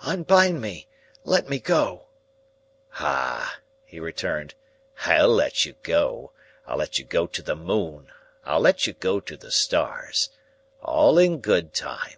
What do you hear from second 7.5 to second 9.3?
moon, I'll let you go